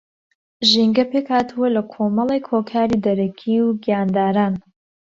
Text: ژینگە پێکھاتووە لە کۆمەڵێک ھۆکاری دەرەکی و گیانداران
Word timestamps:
ژینگە 0.69 1.05
پێکھاتووە 1.11 1.67
لە 1.75 1.81
کۆمەڵێک 1.93 2.45
ھۆکاری 2.51 3.01
دەرەکی 3.05 3.55
و 3.65 3.67
گیانداران 3.83 4.53